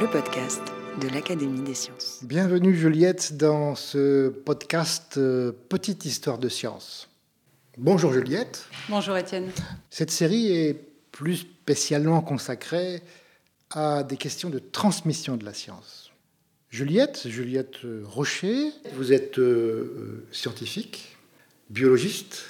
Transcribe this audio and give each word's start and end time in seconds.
Le 0.00 0.10
podcast 0.10 0.62
de 1.00 1.08
l'Académie 1.08 1.62
des 1.62 1.74
sciences. 1.74 2.20
Bienvenue 2.22 2.74
Juliette 2.74 3.36
dans 3.36 3.74
ce 3.74 4.28
podcast 4.28 5.14
euh, 5.18 5.52
Petite 5.68 6.04
histoire 6.04 6.38
de 6.38 6.48
science. 6.48 7.08
Bonjour 7.78 8.12
Juliette. 8.12 8.66
Bonjour 8.88 9.16
Étienne. 9.16 9.50
Cette 9.90 10.10
série 10.10 10.52
est 10.52 10.74
plus 11.12 11.36
spécialement 11.36 12.22
consacrée 12.22 13.02
à 13.70 14.02
des 14.02 14.16
questions 14.16 14.50
de 14.50 14.58
transmission 14.58 15.36
de 15.36 15.44
la 15.44 15.54
science. 15.54 16.10
Juliette, 16.70 17.28
Juliette 17.28 17.78
Rocher, 18.04 18.70
vous 18.94 19.12
êtes 19.12 19.38
euh, 19.38 19.44
euh, 19.44 20.26
scientifique, 20.32 21.16
biologiste, 21.70 22.44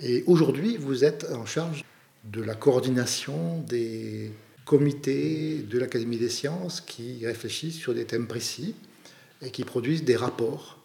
et 0.00 0.22
aujourd'hui 0.26 0.76
vous 0.76 1.04
êtes 1.04 1.26
en 1.32 1.46
charge 1.46 1.84
de 2.24 2.42
la 2.42 2.54
coordination 2.54 3.60
des 3.62 4.32
comités 4.68 5.62
de 5.62 5.78
l'Académie 5.78 6.18
des 6.18 6.28
sciences 6.28 6.82
qui 6.82 7.24
réfléchissent 7.24 7.78
sur 7.78 7.94
des 7.94 8.04
thèmes 8.04 8.26
précis 8.26 8.74
et 9.40 9.50
qui 9.50 9.64
produisent 9.64 10.04
des 10.04 10.14
rapports. 10.14 10.78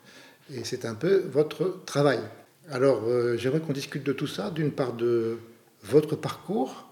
Et 0.54 0.64
c'est 0.64 0.86
un 0.86 0.96
peu 0.96 1.18
votre 1.30 1.84
travail. 1.86 2.22
Alors, 2.70 3.04
euh, 3.04 3.36
j'aimerais 3.38 3.60
qu'on 3.60 3.74
discute 3.74 4.04
de 4.04 4.14
tout 4.14 4.26
ça, 4.26 4.52
d'une 4.52 4.72
part 4.72 4.94
de 4.94 5.38
votre 5.84 6.16
parcours, 6.16 6.88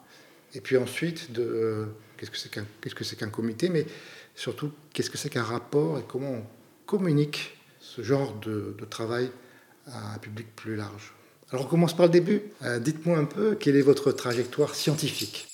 et 0.54 0.60
puis 0.60 0.76
ensuite 0.76 1.32
de 1.32 1.42
euh, 1.42 1.86
qu'est-ce 2.18 2.32
que 2.32 2.38
c'est 2.38 2.52
qu'un 2.52 2.66
qu'est-ce 2.82 2.96
que 2.96 3.06
c'est 3.06 3.16
qu'un 3.16 3.30
comité, 3.30 3.70
mais 3.70 3.86
surtout 4.36 4.70
qu'est-ce 4.92 5.10
que 5.10 5.18
c'est 5.18 5.30
qu'un 5.30 5.44
rapport 5.44 5.98
et 5.98 6.04
comment 6.06 6.32
on 6.32 6.44
communique 6.86 7.58
ce 7.80 8.02
genre 8.02 8.38
de, 8.42 8.76
de 8.78 8.86
travail 8.86 9.32
à 9.88 10.16
un 10.16 10.18
public 10.18 10.48
plus 10.58 10.76
large? 10.76 11.14
Alors, 11.52 11.66
on 11.66 11.70
commence 11.70 11.96
par 11.96 12.08
le 12.08 12.12
début. 12.12 12.42
Euh, 12.64 12.80
Dites-moi 12.80 13.18
un 13.18 13.26
peu 13.26 13.56
quelle 13.56 13.78
est 13.78 13.82
votre 13.82 14.12
trajectoire 14.12 14.76
scientifique. 14.76 15.51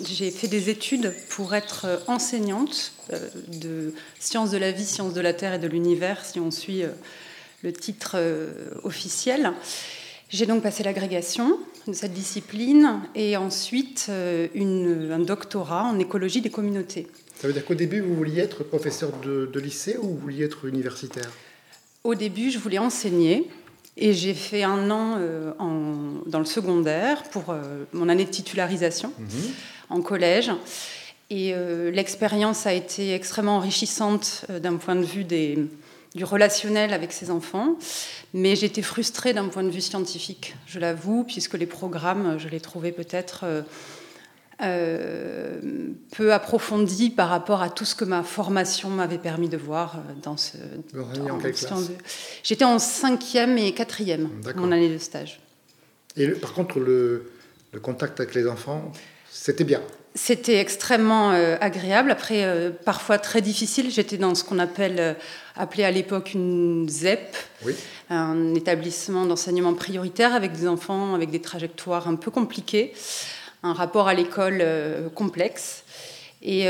J'ai 0.00 0.30
fait 0.30 0.48
des 0.48 0.70
études 0.70 1.12
pour 1.28 1.54
être 1.54 1.84
euh, 1.84 1.98
enseignante 2.06 2.92
euh, 3.12 3.28
de 3.48 3.92
sciences 4.18 4.50
de 4.50 4.56
la 4.56 4.72
vie, 4.72 4.86
sciences 4.86 5.12
de 5.12 5.20
la 5.20 5.34
terre 5.34 5.54
et 5.54 5.58
de 5.58 5.68
l'univers, 5.68 6.24
si 6.24 6.40
on 6.40 6.50
suit 6.50 6.82
euh, 6.82 6.88
le 7.62 7.74
titre 7.74 8.16
officiel. 8.82 9.52
J'ai 10.30 10.46
donc 10.46 10.64
passé 10.64 10.82
l'agrégation 10.82 11.58
de 11.86 11.92
cette 11.92 12.12
discipline 12.12 13.00
et 13.14 13.36
ensuite 13.36 14.10
une, 14.52 15.12
un 15.12 15.20
doctorat 15.20 15.84
en 15.84 15.96
écologie 16.00 16.40
des 16.40 16.50
communautés. 16.50 17.06
Ça 17.40 17.46
veut 17.46 17.52
dire 17.52 17.64
qu'au 17.64 17.76
début, 17.76 18.00
vous 18.00 18.16
vouliez 18.16 18.40
être 18.40 18.64
professeur 18.64 19.12
de, 19.20 19.46
de 19.46 19.60
lycée 19.60 19.96
ou 19.96 20.08
vous 20.08 20.16
vouliez 20.16 20.44
être 20.44 20.64
universitaire? 20.64 21.30
Au 22.02 22.16
début, 22.16 22.50
je 22.50 22.58
voulais 22.58 22.78
enseigner. 22.78 23.48
Et 23.96 24.12
j'ai 24.12 24.34
fait 24.34 24.64
un 24.64 24.90
an 24.90 25.20
en, 25.60 26.22
dans 26.26 26.38
le 26.40 26.46
secondaire 26.46 27.22
pour 27.24 27.54
mon 27.92 28.08
année 28.08 28.24
de 28.24 28.30
titularisation. 28.30 29.12
Mhm. 29.20 29.28
En 29.92 30.00
collège. 30.02 30.50
Et 31.30 31.52
euh, 31.54 31.90
l'expérience 31.90 32.66
a 32.66 32.72
été 32.74 33.14
extrêmement 33.14 33.56
enrichissante 33.56 34.44
euh, 34.50 34.58
d'un 34.58 34.76
point 34.76 34.96
de 34.96 35.04
vue 35.04 35.24
des, 35.24 35.58
du 36.14 36.24
relationnel 36.24 36.92
avec 36.92 37.12
ses 37.12 37.30
enfants, 37.30 37.76
mais 38.34 38.54
j'étais 38.56 38.82
frustrée 38.82 39.32
d'un 39.32 39.48
point 39.48 39.62
de 39.64 39.70
vue 39.70 39.80
scientifique, 39.80 40.54
je 40.66 40.78
l'avoue, 40.78 41.24
puisque 41.24 41.54
les 41.54 41.66
programmes, 41.66 42.36
je 42.38 42.48
les 42.48 42.60
trouvais 42.60 42.92
peut-être 42.92 43.44
euh, 44.62 45.60
peu 46.14 46.32
approfondis 46.32 47.10
par 47.10 47.28
rapport 47.30 47.62
à 47.62 47.70
tout 47.70 47.84
ce 47.84 47.94
que 47.94 48.04
ma 48.04 48.22
formation 48.22 48.90
m'avait 48.90 49.18
permis 49.18 49.48
de 49.48 49.56
voir 49.56 50.02
dans 50.22 50.36
ce. 50.36 50.56
J'étais 52.42 52.64
en 52.64 52.78
cinquième 52.78 53.56
et 53.58 53.72
quatrième, 53.72 54.28
mon 54.56 54.70
année 54.72 54.90
de 54.90 54.98
stage. 54.98 55.40
Et 56.16 56.26
le- 56.26 56.34
par 56.34 56.52
contre, 56.52 56.78
le, 56.78 57.30
le 57.72 57.80
contact 57.80 58.20
avec 58.20 58.34
les 58.34 58.46
enfants, 58.46 58.92
c'était 59.32 59.64
bien. 59.64 59.80
C'était 60.14 60.58
extrêmement 60.58 61.32
euh, 61.32 61.56
agréable. 61.60 62.10
Après, 62.10 62.44
euh, 62.44 62.70
parfois 62.70 63.18
très 63.18 63.40
difficile. 63.40 63.90
J'étais 63.90 64.18
dans 64.18 64.34
ce 64.34 64.44
qu'on 64.44 64.58
appelle, 64.58 64.96
euh, 65.00 65.14
appelait 65.56 65.84
à 65.84 65.90
l'époque 65.90 66.34
une 66.34 66.86
ZEP, 66.88 67.34
Oui. 67.64 67.74
un 68.10 68.54
établissement 68.54 69.24
d'enseignement 69.24 69.72
prioritaire 69.72 70.34
avec 70.34 70.52
des 70.52 70.68
enfants 70.68 71.14
avec 71.14 71.30
des 71.30 71.40
trajectoires 71.40 72.08
un 72.08 72.16
peu 72.16 72.30
compliquées, 72.30 72.92
un 73.62 73.72
rapport 73.72 74.06
à 74.06 74.12
l'école 74.12 74.58
euh, 74.60 75.08
complexe 75.08 75.84
et 76.44 76.66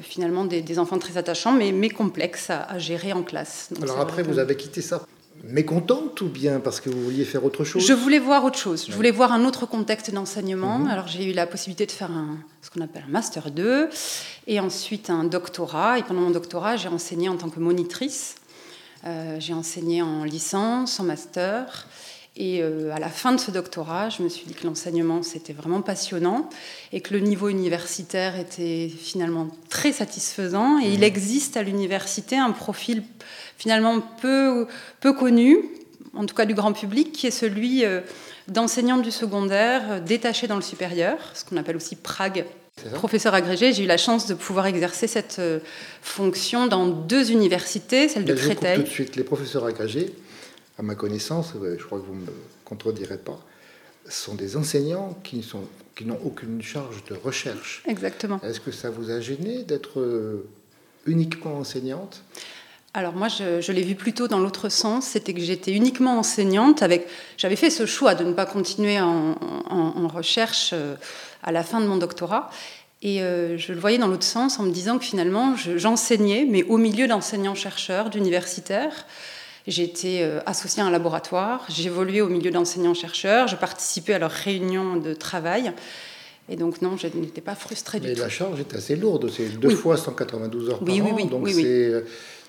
finalement 0.00 0.46
des, 0.46 0.62
des 0.62 0.78
enfants 0.78 0.98
très 0.98 1.18
attachants, 1.18 1.52
mais, 1.52 1.70
mais 1.70 1.90
complexes 1.90 2.48
à, 2.48 2.62
à 2.62 2.78
gérer 2.78 3.12
en 3.12 3.22
classe. 3.22 3.68
Donc, 3.72 3.82
Alors 3.84 4.00
après, 4.00 4.22
vous 4.22 4.38
avez 4.38 4.56
quitté 4.56 4.80
ça 4.80 5.04
mécontente 5.44 6.20
ou 6.20 6.28
bien 6.28 6.60
parce 6.60 6.80
que 6.80 6.90
vous 6.90 7.02
vouliez 7.02 7.24
faire 7.24 7.44
autre 7.44 7.64
chose 7.64 7.86
Je 7.86 7.92
voulais 7.92 8.18
voir 8.18 8.44
autre 8.44 8.58
chose. 8.58 8.86
Je 8.88 8.94
voulais 8.94 9.10
voir 9.10 9.32
un 9.32 9.44
autre 9.44 9.66
contexte 9.66 10.12
d'enseignement. 10.12 10.78
Mhm. 10.78 10.88
Alors 10.88 11.08
j'ai 11.08 11.30
eu 11.30 11.32
la 11.32 11.46
possibilité 11.46 11.86
de 11.86 11.92
faire 11.92 12.10
un, 12.10 12.38
ce 12.62 12.70
qu'on 12.70 12.80
appelle 12.80 13.04
un 13.08 13.10
master 13.10 13.50
2 13.50 13.88
et 14.46 14.60
ensuite 14.60 15.10
un 15.10 15.24
doctorat. 15.24 15.98
Et 15.98 16.02
pendant 16.02 16.20
mon 16.20 16.30
doctorat, 16.30 16.76
j'ai 16.76 16.88
enseigné 16.88 17.28
en 17.28 17.36
tant 17.36 17.48
que 17.48 17.60
monitrice. 17.60 18.36
Euh, 19.06 19.36
j'ai 19.38 19.54
enseigné 19.54 20.02
en 20.02 20.24
licence, 20.24 21.00
en 21.00 21.04
master. 21.04 21.86
Et 22.36 22.62
euh, 22.62 22.94
à 22.94 22.98
la 23.00 23.08
fin 23.08 23.32
de 23.32 23.40
ce 23.40 23.50
doctorat, 23.50 24.08
je 24.08 24.22
me 24.22 24.28
suis 24.28 24.46
dit 24.46 24.54
que 24.54 24.66
l'enseignement, 24.66 25.22
c'était 25.22 25.52
vraiment 25.52 25.82
passionnant 25.82 26.48
et 26.92 27.00
que 27.00 27.12
le 27.12 27.20
niveau 27.20 27.48
universitaire 27.48 28.38
était 28.38 28.88
finalement 28.88 29.48
très 29.68 29.92
satisfaisant. 29.92 30.78
Et 30.80 30.92
il 30.92 31.02
existe 31.02 31.56
à 31.56 31.62
l'université 31.62 32.36
un 32.36 32.52
profil 32.52 33.02
finalement 33.58 34.00
peu, 34.00 34.66
peu 35.00 35.12
connu, 35.12 35.58
en 36.14 36.24
tout 36.24 36.34
cas 36.34 36.46
du 36.46 36.54
grand 36.54 36.72
public, 36.72 37.12
qui 37.12 37.26
est 37.26 37.32
celui 37.32 37.84
euh, 37.84 38.00
d'enseignant 38.48 38.98
du 38.98 39.10
secondaire 39.10 39.82
euh, 39.90 40.00
détaché 40.00 40.46
dans 40.46 40.56
le 40.56 40.62
supérieur, 40.62 41.16
ce 41.34 41.44
qu'on 41.44 41.56
appelle 41.56 41.76
aussi 41.76 41.96
Prague. 41.96 42.44
Professeur 42.94 43.34
agrégé, 43.34 43.74
j'ai 43.74 43.84
eu 43.84 43.86
la 43.86 43.98
chance 43.98 44.26
de 44.26 44.32
pouvoir 44.32 44.66
exercer 44.66 45.06
cette 45.06 45.36
euh, 45.38 45.58
fonction 46.00 46.66
dans 46.66 46.86
deux 46.86 47.30
universités, 47.30 48.08
celle 48.08 48.24
de 48.24 48.32
Mais 48.32 48.38
je 48.38 48.48
coupe 48.48 48.54
tout 48.54 48.60
Créteil. 48.64 48.84
de 48.84 48.88
suite. 48.88 49.16
Les 49.16 49.24
professeurs 49.24 49.66
agrégés, 49.66 50.14
à 50.80 50.82
ma 50.82 50.94
connaissance, 50.94 51.52
ouais, 51.54 51.76
je 51.78 51.84
crois 51.84 52.00
que 52.00 52.06
vous 52.06 52.14
ne 52.14 52.22
me 52.22 52.32
contredirez 52.64 53.18
pas, 53.18 53.38
sont 54.08 54.34
des 54.34 54.56
enseignants 54.56 55.16
qui 55.22 55.42
sont- 55.42 55.68
qui 55.94 56.06
n'ont 56.06 56.18
aucune 56.24 56.62
charge 56.62 57.04
de 57.04 57.14
recherche. 57.14 57.82
Exactement. 57.86 58.40
Est-ce 58.42 58.60
que 58.60 58.72
ça 58.72 58.88
vous 58.88 59.10
a 59.10 59.20
gêné 59.20 59.62
d'être 59.62 60.00
euh, 60.00 60.48
uniquement 61.04 61.58
enseignante? 61.58 62.22
Alors 62.94 63.12
moi, 63.12 63.28
je, 63.28 63.60
je 63.60 63.72
l'ai 63.72 63.82
vu 63.82 63.94
plutôt 63.94 64.26
dans 64.26 64.38
l'autre 64.38 64.70
sens, 64.70 65.04
c'était 65.06 65.34
que 65.34 65.40
j'étais 65.40 65.72
uniquement 65.72 66.18
enseignante. 66.18 66.82
Avec, 66.82 67.06
j'avais 67.36 67.56
fait 67.56 67.68
ce 67.70 67.84
choix 67.86 68.14
de 68.14 68.24
ne 68.24 68.32
pas 68.32 68.46
continuer 68.46 68.98
en, 69.00 69.36
en- 69.68 69.92
en 70.02 70.08
recherche 70.08 70.70
euh, 70.72 70.96
à 71.42 71.52
la 71.52 71.62
fin 71.62 71.80
de 71.82 71.86
mon 71.86 71.98
doctorat. 71.98 72.50
Et 73.02 73.22
euh, 73.22 73.58
je 73.58 73.72
le 73.74 73.78
voyais 73.78 73.98
dans 73.98 74.08
l'autre 74.08 74.24
sens 74.24 74.58
en 74.58 74.62
me 74.64 74.72
disant 74.72 74.98
que 74.98 75.04
finalement, 75.04 75.54
je- 75.56 75.76
j'enseignais, 75.76 76.46
mais 76.48 76.62
au 76.64 76.78
milieu 76.78 77.06
d'enseignants-chercheurs, 77.06 78.08
d'universitaires. 78.10 79.06
J'étais 79.66 80.20
euh, 80.22 80.40
associée 80.46 80.82
à 80.82 80.86
un 80.86 80.90
laboratoire, 80.90 81.64
j'évoluais 81.68 82.20
au 82.22 82.28
milieu 82.28 82.50
d'enseignants-chercheurs, 82.50 83.46
je 83.48 83.56
participais 83.56 84.14
à 84.14 84.18
leurs 84.18 84.30
réunions 84.30 84.96
de 84.96 85.12
travail. 85.14 85.72
Et 86.48 86.56
donc 86.56 86.82
non, 86.82 86.96
je 86.96 87.06
n'étais 87.08 87.40
pas 87.42 87.54
frustrée 87.54 88.00
Mais 88.00 88.08
du 88.08 88.14
tout. 88.14 88.20
la 88.22 88.28
charge 88.28 88.58
est 88.58 88.74
assez 88.74 88.96
lourde. 88.96 89.30
C'est 89.30 89.48
deux 89.60 89.68
Oui. 89.68 89.74
fois 89.74 89.96
192 89.96 90.70
heures 90.70 90.78
par 90.80 90.88
Oui, 90.88 91.00
oui, 91.04 91.10
an. 91.10 91.14
oui, 91.14 91.26
donc 91.26 91.44
oui, 91.44 91.52
oui. 91.54 91.62
c'est 91.62 91.84
euh, 91.92 92.00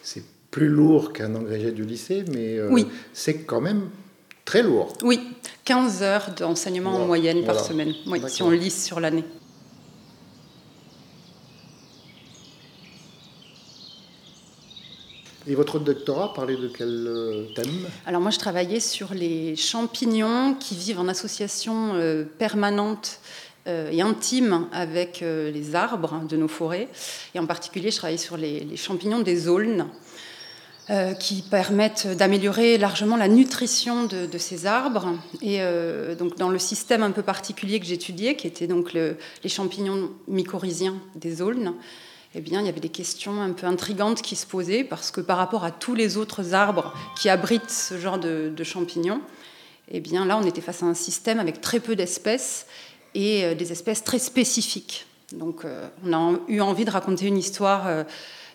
c'est 0.02 0.24
plus 0.50 0.68
lourd 0.68 1.14
qu'un 1.14 1.36
agrégé 1.36 1.72
du 1.72 1.84
lycée, 1.86 2.24
mais 2.34 2.58
euh, 2.58 2.70
Oui. 2.72 2.88
c'est 3.14 3.40
quand 3.44 3.62
même 3.62 3.90
très 4.44 4.64
lourd. 4.64 4.94
Oui, 5.04 5.20
15 5.66 6.02
heures 6.02 6.30
d'enseignement 6.38 6.90
Voilà, 6.92 7.04
en 7.04 7.08
moyenne 7.08 7.44
par 7.46 7.60
semaine, 7.64 7.94
oui, 8.08 8.20
si 8.28 8.42
on 8.42 8.50
lisse 8.50 8.84
sur 8.86 9.00
l'année. 9.00 9.24
Et 15.52 15.56
votre 15.56 15.80
doctorat 15.80 16.34
parlait 16.34 16.56
de 16.56 16.70
quel 16.70 17.08
euh, 17.10 17.44
thème? 17.54 17.86
Alors 18.06 18.22
moi, 18.22 18.32
je 18.32 18.40
travaillais 18.40 18.80
sur 18.80 19.14
les 19.14 19.58
champignons 19.58 20.56
qui 20.58 20.76
vivent 20.76 21.02
en 21.02 21.10
association 21.10 21.92
euh, 21.96 22.24
permanente 22.24 23.20
euh, 23.68 23.92
et 23.92 24.02
intime 24.02 24.70
avec 24.72 25.20
les 25.20 25.76
arbres 25.76 26.22
de 26.26 26.38
nos 26.38 26.48
forêts. 26.48 26.88
Et 27.36 27.40
en 27.40 27.46
particulier, 27.48 27.92
je 27.92 27.98
travaillais 27.98 28.18
sur 28.18 28.38
les, 28.38 28.78
champignons 28.78 29.20
des 29.20 29.50
aulnes. 29.50 29.88
qui 31.20 31.42
permettent 31.42 32.08
d'améliorer 32.18 32.78
largement 32.78 33.16
la 33.16 33.30
nutrition 33.30 34.06
de, 34.06 34.38
ces 34.38 34.66
arbres. 34.66 35.16
Et 35.42 35.60
donc 36.20 36.36
dans 36.38 36.50
le 36.50 36.60
système 36.60 37.02
un 37.02 37.12
peu 37.12 37.22
particulier 37.22 37.80
que 37.80 37.86
j'étudiais, 37.86 38.36
qui 38.36 38.48
était 38.48 38.68
donc 38.68 38.92
les 38.94 39.50
champignons 39.50 40.10
mycorhiziens 40.28 40.98
des 41.16 41.42
aulnes, 41.42 41.76
eh 42.34 42.42
bien, 42.42 42.62
il 42.62 42.66
y 42.66 42.70
avait 42.70 42.80
des 42.80 42.90
questions 42.90 43.42
un 43.42 43.52
peu 43.52 43.68
intrigantes 43.68 44.22
qui 44.22 44.36
se 44.36 44.46
posaient, 44.46 44.84
parce 44.84 45.12
que 45.12 45.22
par 45.22 45.38
rapport 45.38 45.64
à 45.64 45.72
tous 45.72 45.96
les 45.96 46.18
autres 46.18 46.54
arbres 46.54 46.94
qui 47.20 47.30
abritent 47.30 47.70
ce 47.70 47.98
genre 47.98 48.20
de, 48.20 48.64
champignons, 48.64 49.22
eh 49.90 50.00
bien, 50.00 50.26
là, 50.26 50.38
on 50.38 50.46
était 50.46 50.62
face 50.62 50.84
à 50.84 50.86
un 50.86 50.94
système 50.94 51.40
avec 51.40 51.62
très 51.62 51.80
peu 51.80 51.96
d'espèces 51.96 52.68
et 53.14 53.44
euh, 53.44 53.56
des 53.56 53.72
espèces 53.72 54.04
très 54.04 54.20
spécifiques. 54.20 55.06
Donc, 55.34 55.64
on 56.06 56.12
a 56.12 56.40
eu 56.50 56.60
envie 56.60 56.84
de 56.84 56.92
raconter 56.92 57.26
une 57.26 57.38
histoire 57.38 58.06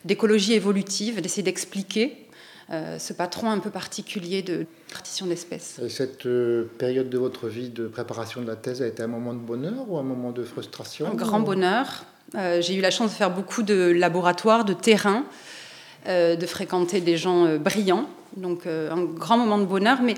d'écologie 0.04 0.52
évolutive, 0.52 1.22
d'essayer 1.22 1.42
d'expliquer 1.42 2.26
euh, 2.70 2.98
ce 2.98 3.12
patron 3.12 3.50
un 3.50 3.60
peu 3.60 3.70
particulier 3.70 4.42
de 4.42 4.66
partition 4.92 5.26
d'espèces. 5.26 5.80
cette 5.88 6.26
euh, 6.26 6.68
période 6.78 7.08
de 7.08 7.16
votre 7.16 7.46
vie 7.46 7.68
de 7.68 7.86
préparation 7.86 8.42
de 8.42 8.46
la 8.48 8.56
thèse 8.56 8.82
a 8.82 8.88
été 8.88 9.04
un 9.04 9.06
moment 9.06 9.34
de 9.34 9.38
bonheur 9.38 9.88
ou 9.88 9.98
un 9.98 10.02
moment 10.02 10.32
de 10.32 10.42
frustration 10.42 11.06
Un 11.06 11.14
grand 11.14 11.38
bonheur. 11.38 12.04
Euh, 12.34 12.60
j'ai 12.60 12.74
eu 12.74 12.80
la 12.80 12.90
chance 12.90 13.12
de 13.12 13.16
faire 13.16 13.30
beaucoup 13.30 13.62
de 13.62 13.92
laboratoires, 13.96 14.64
de 14.64 14.72
terrain, 14.72 15.24
de 16.06 16.46
fréquenter 16.46 17.00
des 17.00 17.16
gens 17.16 17.56
brillants. 17.56 18.06
Donc 18.36 18.66
un 18.66 19.02
grand 19.02 19.38
moment 19.38 19.58
de 19.58 19.64
bonheur. 19.64 20.02
Mais 20.02 20.14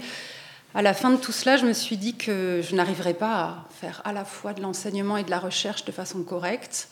à 0.74 0.82
la 0.82 0.92
fin 0.92 1.10
de 1.10 1.16
tout 1.16 1.32
cela, 1.32 1.56
je 1.56 1.64
me 1.64 1.72
suis 1.72 1.96
dit 1.96 2.14
que 2.14 2.60
je 2.62 2.74
n'arriverais 2.74 3.14
pas 3.14 3.34
à 3.34 3.64
faire 3.80 4.02
à 4.04 4.12
la 4.12 4.26
fois 4.26 4.52
de 4.52 4.60
l'enseignement 4.60 5.16
et 5.16 5.24
de 5.24 5.30
la 5.30 5.38
recherche 5.38 5.86
de 5.86 5.92
façon 5.92 6.22
correcte. 6.22 6.88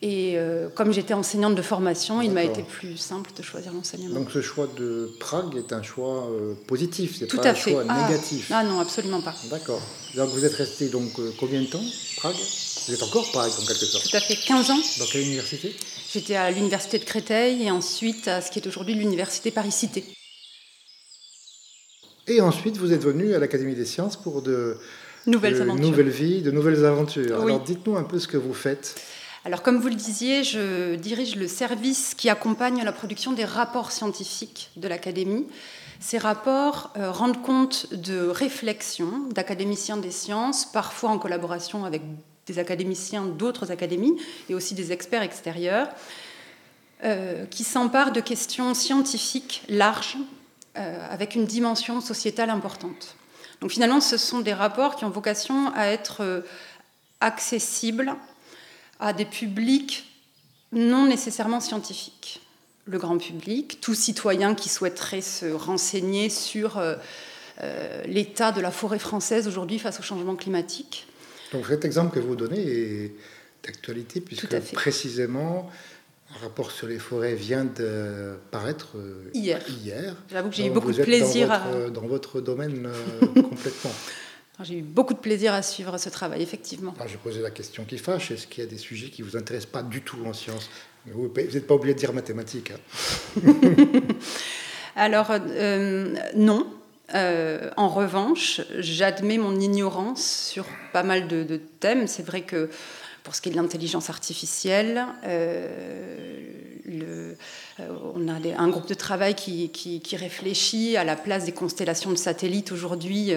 Et 0.00 0.34
euh, 0.36 0.68
comme 0.68 0.92
j'étais 0.92 1.14
enseignante 1.14 1.56
de 1.56 1.62
formation, 1.62 2.22
il 2.22 2.30
m'a 2.30 2.44
été 2.44 2.62
plus 2.62 2.96
simple 2.96 3.30
de 3.36 3.42
choisir 3.42 3.72
l'enseignement. 3.72 4.14
Donc 4.14 4.30
ce 4.30 4.40
choix 4.40 4.68
de 4.76 5.10
Prague 5.18 5.56
est 5.56 5.72
un 5.72 5.82
choix 5.82 6.28
euh, 6.30 6.54
positif, 6.68 7.16
c'est 7.18 7.26
pas 7.26 7.48
un 7.48 7.54
choix 7.54 7.82
ah, 7.88 8.06
négatif. 8.06 8.52
Ah 8.54 8.62
non, 8.62 8.78
absolument 8.78 9.20
pas. 9.20 9.34
D'accord. 9.50 9.80
Donc 10.14 10.30
vous 10.30 10.44
êtes 10.44 10.54
resté 10.54 10.88
donc 10.88 11.18
euh, 11.18 11.32
combien 11.40 11.60
de 11.60 11.66
temps 11.66 11.82
Prague? 12.16 12.36
Vous 12.36 12.94
êtes 12.94 13.02
encore 13.02 13.28
Prague 13.32 13.50
en 13.50 13.66
quelque 13.66 13.86
sorte 13.86 14.08
Tout 14.08 14.16
à 14.16 14.20
fait, 14.20 14.36
15 14.36 14.70
ans. 14.70 14.80
Dans 15.00 15.06
quelle 15.06 15.22
université? 15.22 15.74
J'étais 16.12 16.36
à 16.36 16.48
l'université 16.52 17.00
de 17.00 17.04
Créteil 17.04 17.64
et 17.64 17.70
ensuite 17.72 18.28
à 18.28 18.40
ce 18.40 18.52
qui 18.52 18.60
est 18.60 18.66
aujourd'hui 18.68 18.94
l'université 18.94 19.50
Paris-Cité. 19.50 20.04
Et 22.28 22.40
ensuite 22.40 22.76
vous 22.76 22.92
êtes 22.92 23.02
venu 23.02 23.34
à 23.34 23.40
l'Académie 23.40 23.74
des 23.74 23.84
sciences 23.84 24.16
pour 24.16 24.42
de 24.42 24.76
nouvelles 25.26 25.60
aventures. 25.60 25.90
Nouvelles 25.90 26.08
vies, 26.08 26.40
de 26.40 26.52
nouvelles 26.52 26.84
aventures. 26.84 27.42
Alors 27.42 27.60
dites-nous 27.60 27.96
un 27.96 28.04
peu 28.04 28.20
ce 28.20 28.28
que 28.28 28.36
vous 28.36 28.54
faites. 28.54 28.94
Alors, 29.44 29.62
comme 29.62 29.78
vous 29.78 29.88
le 29.88 29.94
disiez, 29.94 30.42
je 30.42 30.96
dirige 30.96 31.36
le 31.36 31.46
service 31.46 32.14
qui 32.14 32.28
accompagne 32.28 32.82
la 32.82 32.92
production 32.92 33.32
des 33.32 33.44
rapports 33.44 33.92
scientifiques 33.92 34.70
de 34.76 34.88
l'Académie. 34.88 35.46
Ces 36.00 36.18
rapports 36.18 36.92
euh, 36.96 37.12
rendent 37.12 37.42
compte 37.42 37.92
de 37.94 38.28
réflexions 38.28 39.28
d'académiciens 39.32 39.96
des 39.96 40.10
sciences, 40.10 40.64
parfois 40.64 41.10
en 41.10 41.18
collaboration 41.18 41.84
avec 41.84 42.02
des 42.46 42.58
académiciens 42.58 43.26
d'autres 43.26 43.70
académies 43.70 44.16
et 44.48 44.54
aussi 44.54 44.74
des 44.74 44.90
experts 44.90 45.22
extérieurs, 45.22 45.88
euh, 47.04 47.46
qui 47.46 47.62
s'emparent 47.62 48.12
de 48.12 48.20
questions 48.20 48.74
scientifiques 48.74 49.62
larges 49.68 50.16
euh, 50.76 51.06
avec 51.10 51.36
une 51.36 51.46
dimension 51.46 52.00
sociétale 52.00 52.50
importante. 52.50 53.16
Donc 53.60 53.70
finalement, 53.70 54.00
ce 54.00 54.16
sont 54.16 54.40
des 54.40 54.54
rapports 54.54 54.96
qui 54.96 55.04
ont 55.04 55.10
vocation 55.10 55.72
à 55.74 55.86
être 55.86 56.44
accessibles 57.20 58.14
à 59.00 59.12
des 59.12 59.24
publics 59.24 60.04
non 60.72 61.06
nécessairement 61.06 61.60
scientifiques. 61.60 62.40
Le 62.86 62.98
grand 62.98 63.18
public, 63.18 63.80
tout 63.80 63.94
citoyen 63.94 64.54
qui 64.54 64.68
souhaiterait 64.68 65.20
se 65.20 65.46
renseigner 65.46 66.30
sur 66.30 66.78
euh, 66.78 66.96
euh, 67.62 68.02
l'état 68.04 68.50
de 68.50 68.60
la 68.60 68.70
forêt 68.70 68.98
française 68.98 69.46
aujourd'hui 69.46 69.78
face 69.78 70.00
au 70.00 70.02
changement 70.02 70.36
climatique. 70.36 71.06
Donc 71.52 71.66
cet 71.66 71.84
exemple 71.84 72.14
que 72.14 72.20
vous 72.20 72.34
donnez 72.34 72.60
est 72.60 73.14
d'actualité 73.64 74.20
puisque 74.20 74.58
précisément 74.72 75.70
un 76.34 76.38
rapport 76.42 76.70
sur 76.70 76.86
les 76.86 76.98
forêts 76.98 77.34
vient 77.34 77.64
de 77.64 78.36
paraître 78.50 78.96
euh, 78.96 79.30
hier. 79.34 79.60
hier. 79.68 80.14
J'avoue 80.30 80.48
que 80.48 80.54
j'ai 80.54 80.66
eu 80.66 80.70
beaucoup 80.70 80.92
de 80.92 81.02
plaisir 81.02 81.48
dans 81.48 81.70
votre, 81.70 81.90
dans 81.90 82.06
votre 82.06 82.40
domaine 82.40 82.88
complètement. 83.20 83.92
J'ai 84.64 84.78
eu 84.78 84.82
beaucoup 84.82 85.14
de 85.14 85.20
plaisir 85.20 85.54
à 85.54 85.62
suivre 85.62 85.98
ce 85.98 86.08
travail, 86.08 86.42
effectivement. 86.42 86.92
je 87.06 87.16
posais 87.16 87.40
la 87.40 87.50
question 87.50 87.84
qui 87.84 87.96
fâche. 87.96 88.32
Est-ce 88.32 88.48
qu'il 88.48 88.64
y 88.64 88.66
a 88.66 88.70
des 88.70 88.78
sujets 88.78 89.08
qui 89.08 89.22
ne 89.22 89.28
vous 89.28 89.36
intéressent 89.36 89.70
pas 89.70 89.82
du 89.84 90.02
tout 90.02 90.18
en 90.26 90.32
sciences? 90.32 90.68
Vous 91.06 91.30
n'êtes 91.34 91.66
pas 91.66 91.74
obligé 91.74 91.94
de 91.94 91.98
dire 91.98 92.12
mathématiques. 92.12 92.72
Hein. 92.72 93.52
Alors, 94.96 95.28
euh, 95.30 96.16
non. 96.34 96.66
Euh, 97.14 97.70
en 97.76 97.88
revanche, 97.88 98.60
j'admets 98.78 99.38
mon 99.38 99.58
ignorance 99.58 100.50
sur 100.50 100.66
pas 100.92 101.04
mal 101.04 101.28
de, 101.28 101.60
thèmes. 101.78 102.08
C'est 102.08 102.24
vrai 102.24 102.42
que 102.42 102.68
pour 103.22 103.36
ce 103.36 103.40
qui 103.40 103.50
est 103.50 103.52
de 103.52 103.56
l'intelligence 103.56 104.10
artificielle, 104.10 105.06
euh, 105.24 106.36
le, 106.84 107.36
on 108.14 108.28
a 108.28 108.34
un 108.58 108.68
groupe 108.68 108.88
de 108.88 108.94
travail 108.94 109.36
qui, 109.36 109.70
qui, 109.70 110.16
réfléchit 110.16 110.96
à 110.96 111.04
la 111.04 111.14
place 111.14 111.44
des 111.44 111.52
constellations 111.52 112.10
de 112.10 112.16
satellites 112.16 112.72
aujourd'hui 112.72 113.32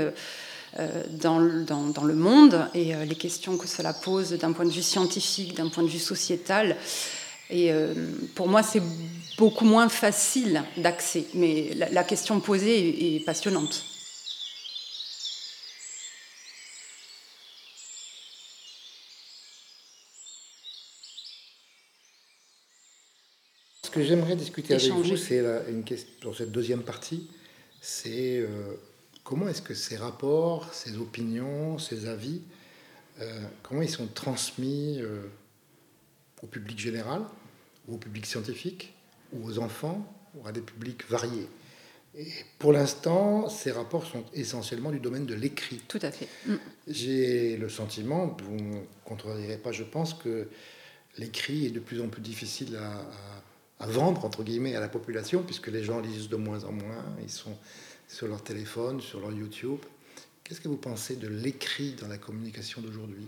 euh, 0.79 1.03
dans, 1.09 1.37
le 1.37 2.13
monde 2.13 2.65
et 2.73 2.95
euh, 2.95 3.03
les 3.03 3.15
questions 3.15 3.57
que 3.57 3.67
cela 3.67 3.91
pose 3.93 4.31
d'un 4.31 4.53
point 4.53 4.63
de 4.63 4.69
vue 4.69 4.81
scientifique, 4.81 5.53
d'un 5.53 5.67
point 5.67 5.83
de 5.83 5.89
vue 5.89 5.99
sociétal. 5.99 6.77
Et 7.49 7.73
euh, 7.73 7.93
pour 8.35 8.47
moi, 8.47 8.63
c'est 8.63 8.81
beaucoup 9.37 9.65
moins 9.65 9.89
facile 9.89 10.63
d'accès, 10.77 11.25
mais 11.33 11.73
la, 11.73 12.03
question 12.05 12.39
posée 12.39 13.15
est, 13.15 13.19
passionnante. 13.19 13.83
Ce 23.83 23.89
que 23.89 24.03
j'aimerais 24.03 24.37
discuter 24.37 24.75
avec 24.75 24.89
vous, 24.89 25.17
c'est 25.17 25.43
une 25.67 25.83
question, 25.83 26.07
dans 26.23 26.33
cette 26.33 26.53
deuxième 26.53 26.83
partie, 26.83 27.27
c'est 27.81 28.41
comment 29.31 29.47
est-ce 29.47 29.61
que 29.61 29.73
ces 29.73 29.95
rapports, 29.95 30.73
ces 30.73 30.97
opinions, 30.97 31.79
ces 31.79 32.05
avis, 32.05 32.41
euh, 33.21 33.41
comment 33.63 33.81
ils 33.81 33.89
sont 33.89 34.07
transmis 34.07 34.97
euh, 34.99 35.21
au 36.43 36.47
public 36.47 36.77
général, 36.77 37.21
ou 37.87 37.95
au 37.95 37.97
public 37.97 38.25
scientifique, 38.25 38.93
ou 39.31 39.47
aux 39.47 39.59
enfants, 39.59 40.05
ou 40.35 40.45
à 40.45 40.51
des 40.51 40.59
publics 40.59 41.09
variés? 41.09 41.47
Et 42.13 42.27
pour 42.59 42.73
l'instant, 42.73 43.47
ces 43.47 43.71
rapports 43.71 44.05
sont 44.05 44.25
essentiellement 44.33 44.91
du 44.91 44.99
domaine 44.99 45.25
de 45.25 45.33
l'écrit. 45.33 45.81
Tout 45.87 45.99
à 46.01 46.11
fait. 46.11 46.27
Mm. 46.45 46.55
J'ai 46.89 47.55
le 47.55 47.69
sentiment, 47.69 48.35
vous 48.43 48.55
ne 48.57 48.81
contredirez 49.05 49.59
pas, 49.59 49.71
je 49.71 49.83
pense, 49.83 50.13
que 50.13 50.49
l'écrit 51.17 51.67
est 51.67 51.71
de 51.71 51.79
plus 51.79 52.01
en 52.01 52.09
plus 52.09 52.21
difficile 52.21 52.75
à, 52.75 53.05
à, 53.81 53.87
vendre, 53.87 54.25
entre 54.25 54.43
guillemets, 54.43 54.75
à 54.75 54.81
la 54.81 54.89
population, 54.89 55.41
puisque 55.41 55.67
les 55.67 55.83
gens 55.85 56.01
lisent 56.01 56.27
de 56.27 56.35
moins 56.35 56.65
en 56.65 56.73
moins. 56.73 57.05
Ils 57.23 57.29
sont 57.29 57.55
sur 58.11 58.27
leur 58.27 58.43
téléphone, 58.43 59.01
sur 59.01 59.19
leur 59.21 59.31
YouTube. 59.31 59.79
Qu'est-ce 60.43 60.59
que 60.59 60.67
vous 60.67 60.77
pensez 60.77 61.15
de 61.15 61.27
l'écrit 61.27 61.93
dans 61.93 62.07
la 62.07 62.17
communication 62.17 62.81
d'aujourd'hui? 62.81 63.25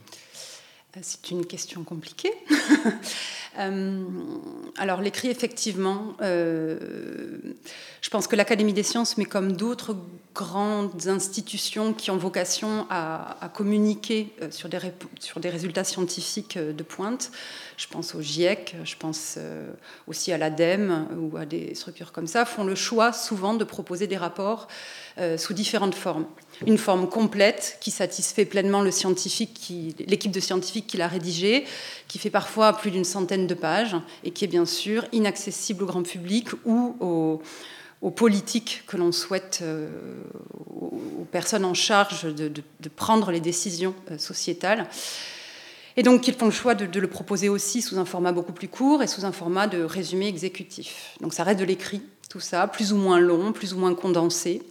Euh, 0.98 1.00
C'est 1.02 1.32
une 1.32 1.46
question 1.46 1.84
compliquée. 1.84 2.34
Euh, 3.60 4.04
alors 4.78 5.02
l'écrit, 5.02 5.30
effectivement, 5.30 6.16
euh, 6.22 6.78
je 8.02 8.10
pense 8.10 8.28
que 8.28 8.36
l'Académie 8.36 8.74
des 8.74 8.84
sciences, 8.84 9.18
mais 9.18 9.26
comme 9.26 9.54
d'autres 9.54 9.96
grandes 10.34 11.08
institutions 11.08 11.94
qui 11.94 12.10
ont 12.10 12.18
vocation 12.18 12.88
à, 12.90 13.52
communiquer 13.54 14.34
sur 14.50 14.68
des, 14.68 14.80
sur 15.20 15.40
des 15.40 15.50
résultats 15.50 15.84
scientifiques 15.84 16.58
de 16.58 16.84
pointe, 16.84 17.32
je 17.78 17.86
pense 17.88 18.16
au 18.16 18.22
GIEC, 18.22 18.76
je 18.84 18.96
pense 18.98 19.38
aussi 20.08 20.32
à 20.32 20.40
l'ADEME 20.40 21.08
ou 21.20 21.38
à 21.38 21.46
des 21.46 21.76
structures 21.76 22.12
comme 22.12 22.26
ça, 22.26 22.46
font 22.46 22.64
le 22.64 22.74
choix 22.74 23.14
souvent 23.14 23.54
de 23.54 23.64
proposer 23.64 24.08
des 24.08 24.18
rapports 24.18 24.68
sous 25.38 25.54
différentes 25.54 25.94
formes 25.94 26.26
une 26.66 26.78
forme 26.78 27.10
complète 27.10 27.78
qui 27.82 27.92
satisfait 27.92 28.46
pleinement 28.46 28.82
le 28.82 28.92
scientifique, 28.92 29.74
l'équipe 30.08 30.32
de 30.32 30.40
scientifiques 30.40 30.88
qui 30.88 30.98
l'a 30.98 31.08
rédigé, 31.08 31.66
qui 32.08 32.20
fait 32.20 32.30
parfois 32.30 32.74
plus 32.74 32.92
d'une 32.92 33.04
centaine 33.04 33.48
de 33.48 33.54
pages 33.54 33.96
et 34.24 34.32
qui 34.32 34.46
est 34.46 34.48
bien 34.48 34.66
sûr 34.66 35.06
inaccessible 35.12 35.84
au 35.84 35.88
grand 35.88 36.04
public 36.04 36.50
ou 36.66 36.96
aux, 37.00 38.12
politiques 38.12 38.84
que 38.86 38.98
l'on 38.98 39.14
souhaite, 39.14 39.60
euh, 39.62 39.88
aux 40.70 41.26
personnes 41.32 41.64
en 41.64 41.74
charge 41.74 42.24
de, 42.24 42.52
prendre 42.96 43.32
les 43.32 43.40
décisions 43.40 43.96
euh, 44.12 44.18
sociétales. 44.18 44.88
Et 45.96 46.04
donc, 46.04 46.28
ils 46.28 46.34
font 46.34 46.46
le 46.46 46.52
choix 46.52 46.76
de, 46.76 46.86
de, 46.86 47.00
le 47.00 47.08
proposer 47.08 47.48
aussi 47.48 47.82
sous 47.82 47.98
un 47.98 48.04
format 48.04 48.34
beaucoup 48.34 48.52
plus 48.52 48.68
court 48.68 49.04
et 49.04 49.08
sous 49.08 49.24
un 49.24 49.32
format 49.32 49.68
de 49.68 49.84
résumé 49.84 50.28
exécutif. 50.28 51.16
Donc, 51.22 51.34
ça 51.34 51.44
reste 51.44 51.62
de 51.62 51.66
l'écrit, 51.66 52.02
tout 52.30 52.42
ça, 52.42 52.68
plus 52.68 52.92
ou 52.92 52.98
moins 52.98 53.20
long, 53.20 53.54
plus 53.54 53.74
ou 53.74 53.78
moins 53.78 53.96
condensé 53.96 54.62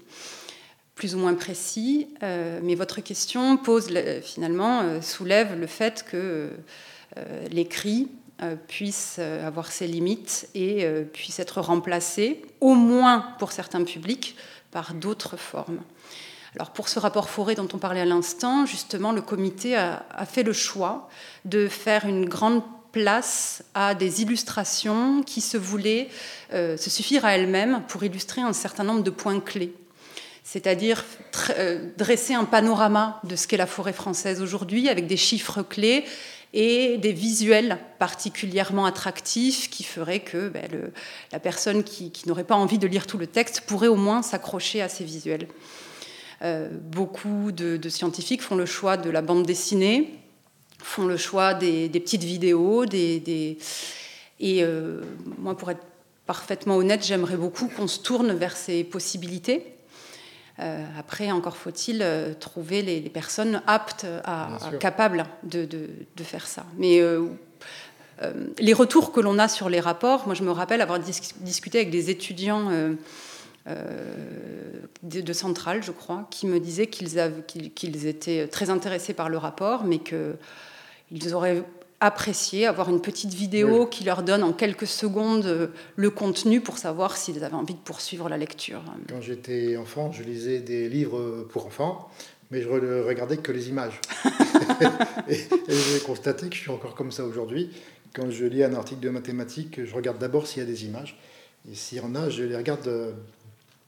plus 0.95 1.15
ou 1.15 1.19
moins 1.19 1.35
précis, 1.35 2.09
euh, 2.23 2.61
mais 2.63 2.75
votre 2.75 3.01
question 3.01 3.57
pose 3.57 3.89
finalement 4.23 4.83
euh, 4.83 5.01
soulève 5.01 5.59
le 5.59 5.67
fait 5.67 6.05
que 6.09 6.51
euh, 7.17 7.49
l'écrit 7.51 8.09
puisse 8.67 9.21
avoir 9.21 9.71
ses 9.71 9.87
limites 9.87 10.49
et 10.57 10.85
puisse 11.13 11.39
être 11.39 11.61
remplacé, 11.61 12.43
au 12.61 12.75
moins 12.75 13.25
pour 13.39 13.53
certains 13.53 13.85
publics, 13.85 14.35
par 14.73 14.95
d'autres 14.95 15.37
formes. 15.37 15.79
Pour 16.75 16.89
ce 16.89 16.99
rapport 16.99 17.31
forêt 17.31 17.55
dont 17.55 17.69
on 17.73 17.79
parlait 17.79 18.01
à 18.01 18.05
l'instant, 18.05 18.67
justement, 18.67 19.13
le 19.13 19.23
comité 19.23 19.77
a, 19.77 20.05
fait 20.27 20.43
le 20.43 20.53
choix 20.53 21.09
de 21.45 21.69
faire 21.69 22.05
une 22.05 22.29
grande 22.29 22.65
place 22.91 23.63
à 23.75 23.95
des 23.95 24.23
illustrations 24.23 25.23
qui 25.23 25.41
se 25.41 25.57
voulaient 25.57 26.09
se 26.51 26.91
suffire 26.91 27.25
à 27.25 27.37
elles-mêmes 27.37 27.85
pour 27.87 28.03
illustrer 28.03 28.41
un 28.41 28.53
certain 28.53 28.83
nombre 28.83 29.05
de 29.05 29.11
points 29.11 29.39
clés. 29.39 29.73
C'est-à-dire 30.45 31.05
euh, 31.57 31.89
dresser 31.97 32.35
un 32.35 32.45
panorama 32.45 33.21
de 33.25 33.37
ce 33.37 33.47
qu'est 33.47 33.57
la 33.57 33.67
forêt 33.67 33.93
française 33.93 34.43
aujourd'hui 34.43 34.89
avec 34.89 35.07
des 35.07 35.17
chiffres 35.17 35.63
clés 35.63 36.05
et 36.53 36.99
des 36.99 37.13
visuels 37.13 37.79
particulièrement 37.99 38.85
attractifs 38.85 39.71
qui 39.71 39.85
feraient 39.85 40.21
que 40.21 40.49
ben, 40.49 40.69
la 41.31 41.39
personne 41.39 41.83
qui 41.85 42.13
n'aurait 42.27 42.45
pas 42.45 42.57
envie 42.57 42.79
de 42.79 42.87
lire 42.87 43.07
tout 43.07 43.19
le 43.19 43.27
texte 43.27 43.63
pourrait 43.63 43.89
au 43.89 43.97
moins 43.97 44.23
s'accrocher 44.23 44.83
à 44.83 44.89
ces 44.89 45.05
visuels. 45.05 45.49
Euh, 46.43 46.69
beaucoup 46.73 47.53
de, 47.53 47.89
scientifiques 47.89 48.43
font 48.43 48.57
le 48.57 48.67
choix 48.67 48.97
de 48.97 49.11
la 49.11 49.23
bande 49.23 49.47
dessinée, 49.47 50.19
font 50.83 51.07
le 51.07 51.17
choix 51.17 51.55
des, 51.55 51.89
petites 51.89 52.25
vidéos, 52.25 52.85
des, 52.85 53.59
et 54.41 54.65
euh, 54.65 55.03
moi, 55.39 55.57
pour 55.57 55.71
être 55.71 55.85
parfaitement 56.27 56.77
honnête, 56.77 57.07
j'aimerais 57.07 57.37
beaucoup 57.37 57.69
qu'on 57.69 57.87
se 57.87 58.01
tourne 58.01 58.33
vers 58.33 58.57
ces 58.57 58.83
possibilités. 58.83 59.65
Euh, 60.59 60.85
après, 60.99 61.31
encore 61.31 61.57
faut-il 61.57 62.05
trouver 62.41 62.83
les, 62.83 63.01
personnes 63.11 63.63
aptes, 63.67 64.07
à, 64.25 64.49
capables 64.81 65.27
de, 65.45 65.67
faire 66.23 66.47
ça. 66.47 66.65
Mais 66.77 67.01
les 68.59 68.73
retours 68.73 69.13
que 69.13 69.21
l'on 69.21 69.39
a 69.39 69.49
sur 69.49 69.69
les 69.69 69.81
rapports, 69.81 70.27
moi 70.27 70.35
je 70.35 70.45
me 70.45 70.51
rappelle 70.51 70.81
avoir 70.81 71.01
discuté 71.01 71.79
avec 71.79 71.91
des 71.91 72.11
étudiants 72.11 72.71
euh, 73.69 74.15
de, 75.05 75.33
Centrale, 75.33 75.83
je 75.83 75.93
crois, 75.93 76.27
qui 76.31 76.47
me 76.47 76.59
disaient 76.59 76.89
qu'ils 76.89 78.07
étaient 78.07 78.49
très 78.49 78.71
intéressés 78.71 79.15
par 79.15 79.29
le 79.29 79.39
rapport, 79.39 79.85
mais 79.85 79.99
qu'ils 79.99 81.35
auraient 81.35 81.63
apprécié 82.03 82.67
avoir 82.67 82.91
une 82.91 83.01
petite 83.01 83.33
vidéo 83.33 83.87
qui 83.87 84.05
leur 84.05 84.23
donne 84.23 84.43
en 84.43 84.53
quelques 84.53 84.87
secondes 84.87 85.47
euh, 85.47 85.69
le 85.97 86.11
contenu 86.11 86.61
pour 86.61 86.79
savoir 86.79 87.17
s'ils 87.17 87.43
avaient 87.45 87.55
envie 87.55 87.75
de 87.75 87.79
poursuivre 87.79 88.29
la 88.29 88.37
lecture. 88.37 88.83
Quand 89.09 89.21
j'étais 89.21 89.77
enfant, 89.77 90.13
je 90.13 90.23
lisais 90.23 90.61
des 90.61 90.89
livres 90.89 91.47
pour 91.51 91.67
enfants, 91.67 92.11
mais 92.51 92.61
je 92.61 92.69
ne 92.69 93.03
regardais 93.03 93.37
que 93.37 93.53
les 93.53 93.69
images. 93.69 94.01
et, 95.29 95.35
et 95.35 95.39
j'ai 95.69 96.01
constaté 96.05 96.49
que 96.49 96.55
je 96.55 96.61
suis 96.61 96.71
encore 96.71 96.95
comme 96.95 97.13
ça 97.13 97.25
aujourd'hui. 97.25 97.71
Quand 98.15 98.31
je 98.31 98.45
lis 98.45 98.63
un 98.63 98.75
article 98.75 99.01
de 99.01 99.09
mathématiques, 99.09 99.85
je 99.85 99.95
regarde 99.95 100.19
d'abord 100.19 100.47
s'il 100.47 100.63
y 100.63 100.67
a 100.67 100.69
des 100.69 100.85
images. 100.85 101.19
Et 101.71 101.75
s'il 101.75 101.99
y 101.99 102.01
en 102.01 102.15
a, 102.15 102.29
je 102.29 102.43
les 102.43 102.57
regarde 102.57 102.87
euh, 102.89 103.13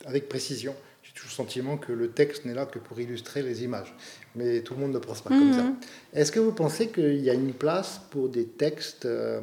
avec 0.06 0.28
précision. 0.28 0.74
J'ai 1.14 1.20
toujours 1.20 1.30
le 1.30 1.46
sentiment 1.46 1.76
que 1.76 1.92
le 1.92 2.10
texte 2.10 2.44
n'est 2.44 2.54
là 2.54 2.66
que 2.66 2.80
pour 2.80 2.98
illustrer 2.98 3.42
les 3.42 3.62
images. 3.62 3.94
Mais 4.34 4.62
tout 4.62 4.74
le 4.74 4.80
monde 4.80 4.92
ne 4.92 4.98
pense 4.98 5.20
pas 5.20 5.30
comme 5.30 5.52
ça. 5.52 5.62
Mhm. 5.62 5.76
Est-ce 6.12 6.32
que 6.32 6.40
vous 6.40 6.52
pensez 6.52 6.88
qu'il 6.88 7.20
y 7.20 7.30
a 7.30 7.34
une 7.34 7.52
place 7.52 8.00
pour 8.10 8.28
des 8.28 8.46
textes 8.46 9.06
euh, 9.06 9.40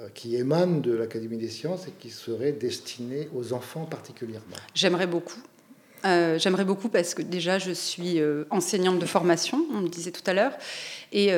euh, 0.00 0.08
qui 0.12 0.34
émanent 0.34 0.80
de 0.80 0.92
l'Académie 0.92 1.36
des 1.36 1.48
sciences 1.48 1.86
et 1.86 1.92
qui 1.92 2.10
seraient 2.10 2.52
destinés 2.52 3.28
aux 3.32 3.52
enfants 3.52 3.84
particulièrement? 3.84 4.56
J'aimerais 4.74 5.06
beaucoup. 5.06 5.40
Euh, 6.04 6.36
j'aimerais 6.36 6.64
beaucoup 6.64 6.88
parce 6.88 7.14
que 7.14 7.22
déjà 7.22 7.60
je 7.60 7.70
suis 7.70 8.20
enseignante 8.50 8.98
de 8.98 9.06
formation, 9.06 9.64
on 9.72 9.82
le 9.82 9.88
disait 9.88 10.10
tout 10.10 10.28
à 10.28 10.34
l'heure, 10.34 10.54
et 11.12 11.30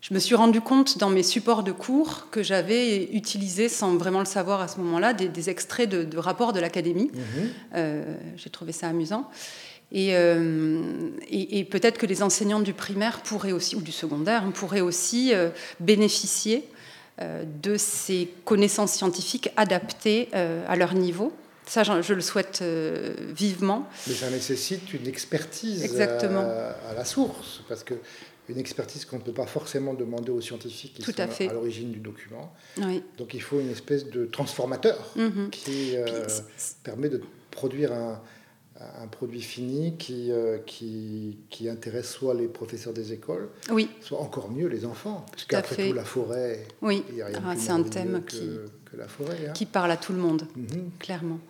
je 0.00 0.14
me 0.14 0.18
suis 0.20 0.34
rendu 0.34 0.60
compte 0.60 0.98
dans 0.98 1.10
mes 1.10 1.24
supports 1.24 1.62
de 1.62 1.72
cours 1.72 2.28
que 2.30 2.42
j'avais 2.42 3.04
utilisé, 3.12 3.68
sans 3.68 3.96
vraiment 3.96 4.20
le 4.20 4.26
savoir 4.26 4.60
à 4.60 4.68
ce 4.68 4.78
moment-là, 4.78 5.12
des, 5.12 5.50
extraits 5.50 5.88
de, 5.88 6.18
rapports 6.18 6.52
de 6.52 6.60
l'académie. 6.60 7.10
Mhm. 7.12 7.48
Euh, 7.74 8.04
j'ai 8.36 8.50
trouvé 8.50 8.72
ça 8.72 8.88
amusant. 8.88 9.28
Euh, 9.94 11.10
et, 11.28 11.58
et, 11.58 11.64
peut-être 11.64 11.98
que 11.98 12.06
les 12.06 12.22
enseignants 12.22 12.60
du 12.60 12.74
primaire 12.74 13.20
pourraient 13.22 13.52
aussi, 13.52 13.74
ou 13.74 13.80
du 13.80 13.90
secondaire, 13.90 14.44
hein, 14.44 14.52
pourraient 14.54 14.82
aussi 14.82 15.34
euh, 15.34 15.48
bénéficier 15.80 16.64
de 17.20 17.76
ces 17.76 18.30
connaissances 18.44 18.92
scientifiques 18.92 19.50
adaptées 19.56 20.28
à 20.32 20.76
leur 20.76 20.94
niveau. 20.94 21.32
Ça, 21.66 21.82
je, 21.82 22.14
le 22.14 22.20
souhaite 22.20 22.62
vivement. 23.34 23.88
Mais 24.06 24.14
ça 24.14 24.30
nécessite 24.30 24.94
une 24.94 25.08
expertise 25.08 25.82
Exactement. 25.82 26.42
à 26.42 26.94
la 26.94 27.04
source, 27.04 27.62
parce 27.68 27.82
que 27.82 27.94
une 28.48 28.58
expertise 28.58 29.04
qu'on 29.04 29.18
ne 29.18 29.22
peut 29.22 29.32
pas 29.32 29.46
forcément 29.46 29.94
demander 29.94 30.30
aux 30.30 30.40
scientifiques 30.40 30.94
qui 30.94 31.02
sont 31.02 31.20
à, 31.20 31.52
l'origine 31.52 31.92
du 31.92 32.00
document. 32.00 32.52
Donc 33.18 33.34
il 33.34 33.42
faut 33.42 33.60
une 33.60 33.70
espèce 33.70 34.08
de 34.08 34.26
transformateur 34.26 35.12
mhm. 35.16 35.50
qui 35.50 35.96
euh, 35.96 36.26
permet 36.82 37.08
de 37.08 37.22
produire 37.50 37.92
un, 37.92 38.20
produit 39.10 39.42
fini 39.42 39.96
qui, 39.96 40.30
euh, 40.30 40.58
qui, 40.64 41.38
qui, 41.50 41.68
intéresse 41.68 42.10
soit 42.10 42.34
les 42.34 42.46
professeurs 42.46 42.92
des 42.92 43.12
écoles, 43.12 43.48
oui. 43.70 43.88
soit 44.00 44.20
encore 44.20 44.50
mieux 44.50 44.68
les 44.68 44.84
enfants. 44.84 45.26
Parce 45.32 45.44
qu'après 45.44 45.88
tout, 45.88 45.94
la 45.94 46.04
forêt, 46.04 46.66
oui. 46.82 47.04
ah, 47.44 47.54
c'est 47.56 47.70
un 47.70 47.82
thème 47.82 48.22
qui, 48.24 48.48
que 48.84 48.96
la 48.96 49.08
forêt, 49.08 49.48
hein. 49.48 49.52
qui 49.52 49.66
parle 49.66 49.90
à 49.90 49.96
tout 49.96 50.12
le 50.12 50.18
monde, 50.18 50.46
mhm. 50.54 50.90
clairement. 50.98 51.40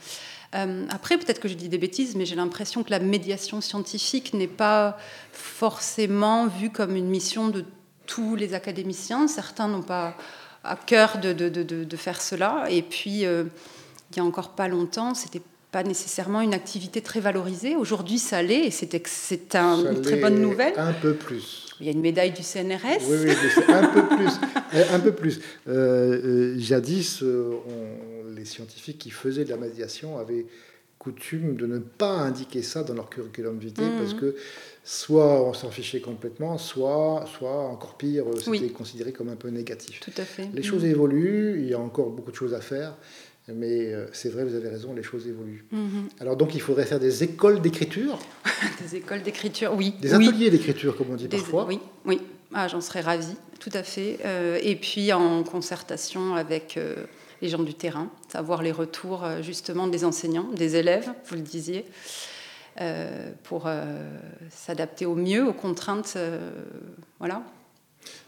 Euh, 0.55 0.87
après, 0.89 1.19
peut-être 1.19 1.41
que 1.41 1.49
je 1.49 1.55
dis 1.55 1.69
des 1.69 1.77
bêtises, 1.77 2.17
mais 2.17 2.25
j'ai 2.25 2.37
l'impression 2.37 2.83
que 2.83 2.91
la 2.91 3.01
médiation 3.01 3.61
scientifique 3.61 4.33
n'est 4.33 4.47
pas 4.47 4.97
forcément 5.33 6.47
vue 6.47 6.71
comme 6.71 6.97
une 6.97 7.09
mission 7.09 7.49
de 7.49 7.65
tous 8.07 8.37
les 8.37 8.55
académiciens. 8.55 9.29
Certains 9.29 9.69
n'ont 9.69 9.83
pas 9.83 10.17
à 10.65 10.77
cœur 10.77 11.19
de, 11.19 11.35
de, 11.35 11.49
de, 11.63 11.97
faire 11.97 12.23
cela. 12.23 12.65
Et 12.71 12.81
puis, 12.81 13.27
euh, 13.27 13.45
il 14.11 14.17
y 14.17 14.21
a 14.21 14.25
encore 14.25 14.51
pas 14.51 14.69
longtemps, 14.69 15.15
c'était 15.15 15.43
pas 15.71 15.83
nécessairement 15.83 16.41
une 16.41 16.55
activité 16.55 17.01
très 17.03 17.21
valorisée. 17.21 17.77
Aujourd'hui, 17.77 18.19
ça 18.19 18.43
l'est, 18.43 18.67
et 18.67 18.71
c'est 18.71 18.95
une 18.95 20.01
très 20.03 20.17
bonne 20.17 20.41
nouvelle. 20.41 20.75
Un 20.77 20.93
peu 20.93 21.15
plus. 21.15 21.67
Il 21.81 21.87
y 21.87 21.89
a 21.91 21.93
une 21.93 22.01
médaille 22.01 22.33
du 22.33 22.43
CNRS. 22.43 23.05
Oui, 23.09 23.17
oui, 23.25 23.33
mais 23.69 23.75
un 23.75 23.87
peu 23.87 24.07
plus. 24.09 24.31
un 24.93 25.01
peu 25.01 25.13
plus. 25.13 25.41
Euh, 25.69 26.55
jadis, 26.59 27.23
on 27.23 28.19
les 28.39 28.45
scientifiques 28.45 28.99
qui 28.99 29.11
faisaient 29.11 29.45
de 29.45 29.51
la 29.51 29.57
médiation 29.57 30.19
avaient 30.19 30.47
coutume 30.99 31.55
de 31.55 31.67
ne 31.67 31.79
pas 31.79 32.15
indiquer 32.15 32.63
ça 32.63 32.83
dans 32.83 32.95
leur 32.95 33.09
curriculum 33.09 33.59
vitae 33.59 33.83
mhm. 33.83 33.99
parce 33.99 34.15
que 34.15 34.35
soit 34.83 35.45
on 35.45 35.53
s'en 35.55 35.71
fichait 35.71 36.01
complètement, 36.01 36.59
soit, 36.59 37.25
soit 37.39 37.69
encore 37.69 37.97
pire, 37.97 38.25
c'était 38.43 38.71
considéré 38.71 39.13
comme 39.13 39.29
un 39.29 39.37
peu 39.37 39.49
négatif. 39.49 40.01
Tout 40.01 40.11
à 40.17 40.25
fait. 40.25 40.49
Les 40.53 40.63
choses 40.63 40.83
mhm. 40.83 40.91
évoluent, 40.91 41.61
il 41.61 41.69
y 41.69 41.75
a 41.75 41.79
encore 41.79 42.11
beaucoup 42.11 42.33
de 42.33 42.37
choses 42.37 42.55
à 42.55 42.61
faire, 42.61 42.97
mais 43.55 43.93
euh, 43.93 44.07
c'est 44.12 44.28
vrai, 44.28 44.45
vous 44.45 44.55
avez 44.55 44.69
raison, 44.69 44.95
les 44.95 45.02
choses 45.02 45.26
évoluent. 45.26 45.64
Mhm. 45.71 46.09
Alors 46.21 46.37
donc 46.37 46.55
il 46.55 46.61
faudrait 46.61 46.85
faire 46.85 47.00
des 47.00 47.23
écoles 47.23 47.61
d'écriture. 47.61 48.19
des 48.83 48.97
écoles 48.97 49.23
d'écriture, 49.23 49.75
oui. 49.75 49.95
Des 50.00 50.14
ateliers 50.14 50.50
d'écriture, 50.50 50.97
comme 50.97 51.11
on 51.11 51.17
dit 51.17 51.28
parfois. 51.28 51.67
Oui, 51.67 51.81
oui. 52.05 52.21
Ah, 52.55 52.69
j'en 52.69 52.81
serais 52.81 53.00
ravie, 53.00 53.37
tout 53.61 53.71
à 53.73 53.83
fait. 53.83 54.19
Euh, 54.25 54.59
et 54.62 54.76
puis 54.76 55.12
en 55.12 55.43
concertation 55.45 56.35
avec... 56.35 56.76
Euh, 56.76 56.97
les 57.40 57.50
gens 57.50 57.62
du 57.62 57.73
terrain, 57.73 58.11
savoir 58.26 58.62
les 58.64 58.73
retours 58.73 59.25
justement 59.43 59.87
des 59.87 60.05
enseignants, 60.05 60.50
des 60.57 60.75
élèves, 60.75 61.09
vous 61.26 61.37
le 61.37 61.43
disiez, 61.43 61.85
euh, 62.81 63.31
pour 63.45 63.71
s'adapter 64.50 65.07
au 65.07 65.14
mieux 65.14 65.47
aux 65.47 65.52
contraintes. 65.52 66.19
voilà. 67.21 67.45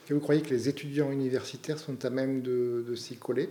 Et 0.09 0.13
vous 0.13 0.21
croyez 0.21 0.43
que 0.43 0.51
les 0.51 0.69
étudiants 0.69 1.11
universitaires 1.11 1.79
sont 1.79 2.05
à 2.05 2.11
même 2.11 2.43
de, 2.43 2.95
s'y 2.97 3.17
coller? 3.17 3.49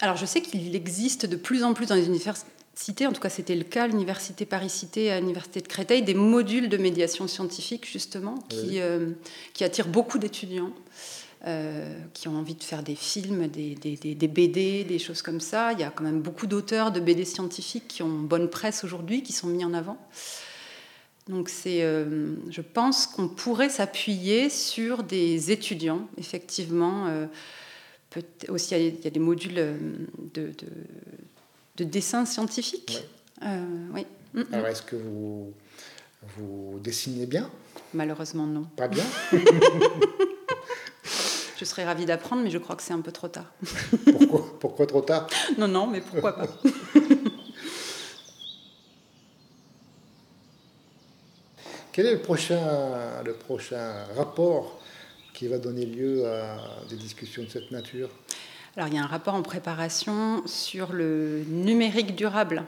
Alors 0.00 0.16
je 0.16 0.26
sais 0.26 0.40
qu'il 0.40 0.74
existe 0.74 1.26
de 1.26 1.36
plus 1.36 1.64
en 1.64 1.74
plus 1.74 1.86
dans 1.86 1.94
les 1.94 2.06
universités, 2.06 3.06
en 3.06 3.12
tout 3.12 3.20
cas 3.20 3.28
c'était 3.28 3.56
le 3.56 3.64
cas 3.64 3.86
l'université 3.86 4.46
Paris-Cité, 4.46 5.10
à 5.10 5.20
l'université 5.20 5.60
de 5.60 5.68
Créteil, 5.68 6.02
des 6.02 6.14
modules 6.14 6.68
de 6.68 6.76
médiation 6.76 7.26
scientifique 7.26 7.86
justement 7.90 8.36
qui, 8.48 8.80
qui 9.52 9.64
attirent 9.64 9.88
beaucoup 9.88 10.18
d'étudiants. 10.18 10.72
Euh, 11.46 11.94
qui 12.14 12.26
ont 12.26 12.36
envie 12.36 12.56
de 12.56 12.64
faire 12.64 12.82
des 12.82 12.96
films, 12.96 13.46
des, 13.46 13.76
des, 13.76 14.26
BD, 14.26 14.82
des 14.82 14.98
choses 14.98 15.22
comme 15.22 15.38
ça. 15.38 15.72
Il 15.72 15.78
y 15.78 15.84
a 15.84 15.90
quand 15.90 16.02
même 16.02 16.20
beaucoup 16.20 16.48
d'auteurs 16.48 16.90
de 16.90 16.98
BD 16.98 17.24
scientifiques 17.24 17.86
qui 17.86 18.02
ont 18.02 18.08
bonne 18.08 18.50
presse 18.50 18.82
aujourd'hui, 18.82 19.22
qui 19.22 19.32
sont 19.32 19.46
mis 19.46 19.64
en 19.64 19.72
avant. 19.72 19.98
Donc 21.28 21.48
c'est, 21.48 21.84
euh, 21.84 22.34
je 22.50 22.60
pense 22.60 23.06
qu'on 23.06 23.28
pourrait 23.28 23.68
s'appuyer 23.68 24.50
sur 24.50 25.04
des 25.04 25.52
étudiants, 25.52 26.08
effectivement. 26.16 27.06
Euh, 27.06 27.26
peut 28.20 28.52
aussi, 28.52 28.74
il 28.74 29.04
y, 29.04 29.06
a, 29.06 29.10
des 29.10 29.20
modules 29.20 29.54
de, 30.34 30.52
de, 31.76 31.84
dessin 31.84 32.24
scientifique. 32.24 33.04
oui. 33.42 34.06
Mm, 34.34 34.40
mm. 34.40 34.46
Alors 34.52 34.66
est-ce 34.66 34.82
que 34.82 34.96
vous, 34.96 35.52
vous 36.36 36.78
dessinez 36.80 37.26
bien? 37.26 37.50
Malheureusement 37.94 38.46
non. 38.46 38.64
Pas 38.76 38.88
bien? 38.88 39.04
Je 41.58 41.64
serais 41.64 41.84
ravie 41.84 42.06
d'apprendre, 42.06 42.42
mais 42.44 42.50
je 42.50 42.58
crois 42.58 42.76
que 42.76 42.84
c'est 42.84 42.92
un 42.92 43.00
peu 43.00 43.10
trop 43.10 43.26
tard. 43.26 43.52
pourquoi, 44.12 44.44
pourquoi 44.60 44.86
trop 44.86 45.00
tard? 45.00 45.26
Non, 45.58 45.66
non, 45.66 45.88
mais 45.88 46.00
pourquoi 46.00 46.36
pas 46.36 46.46
Quel 51.90 52.06
est 52.06 52.12
le 52.12 52.20
prochain, 52.20 53.24
le 53.24 53.32
prochain 53.32 54.04
rapport? 54.14 54.77
Qui 55.38 55.46
va 55.46 55.58
donner 55.58 55.86
lieu 55.86 56.26
à 56.26 56.56
des 56.90 56.96
discussions 56.96 57.44
de 57.44 57.48
cette 57.48 57.70
nature 57.70 58.10
Alors 58.76 58.88
il 58.88 58.94
y 58.94 58.98
a 58.98 59.04
un 59.04 59.06
rapport 59.06 59.34
en 59.34 59.42
préparation 59.42 60.44
sur 60.46 60.92
le 60.92 61.44
numérique 61.48 62.16
durable. 62.16 62.64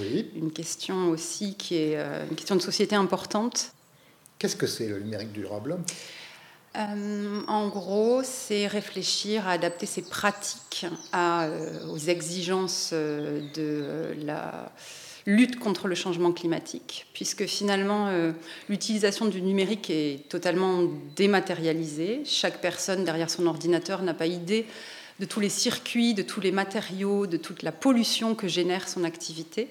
Oui. 0.00 0.30
Une 0.34 0.50
question 0.50 1.10
aussi 1.10 1.54
qui 1.54 1.76
est 1.76 1.98
euh, 1.98 2.24
une 2.30 2.34
question 2.34 2.56
de 2.56 2.62
société 2.62 2.96
importante. 2.96 3.72
Qu'est-ce 4.38 4.56
que 4.56 4.66
c'est 4.66 4.88
le 4.88 5.00
numérique 5.00 5.32
durable? 5.32 5.76
Euh, 6.76 7.42
en 7.46 7.68
gros, 7.68 8.22
c'est 8.24 8.68
réfléchir 8.68 9.46
à 9.46 9.50
adapter 9.50 9.84
ses 9.84 10.00
pratiques 10.00 10.86
à, 11.12 11.44
euh, 11.44 11.86
aux 11.88 11.98
exigences 11.98 12.94
de 12.94 14.16
la 14.24 14.72
lutte 15.26 15.58
contre 15.58 15.88
le 15.88 15.94
changement 15.94 16.32
climatique, 16.32 17.06
puisque 17.14 17.46
finalement 17.46 18.10
l'utilisation 18.68 19.26
du 19.26 19.40
numérique 19.40 19.88
est 19.90 20.28
totalement 20.28 20.82
dématérialisée. 21.16 22.22
Chaque 22.24 22.60
personne 22.60 23.04
derrière 23.04 23.30
son 23.30 23.46
ordinateur 23.46 24.02
n'a 24.02 24.14
pas 24.14 24.26
idée 24.26 24.66
de 25.20 25.24
tous 25.24 25.40
les 25.40 25.48
circuits, 25.48 26.12
de 26.14 26.22
tous 26.22 26.40
les 26.40 26.52
matériaux, 26.52 27.26
de 27.26 27.36
toute 27.36 27.62
la 27.62 27.72
pollution 27.72 28.34
que 28.34 28.48
génère 28.48 28.88
son 28.88 29.04
activité. 29.04 29.68